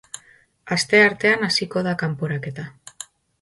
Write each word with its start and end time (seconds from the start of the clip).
Asteartean 0.75 1.43
hasiko 1.49 1.85
da 1.89 1.93
kanporaketa. 2.01 2.67